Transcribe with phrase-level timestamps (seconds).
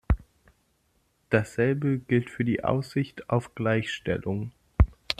[1.29, 4.51] Dasselbe gilt für die Aussicht auf Gleichstellung.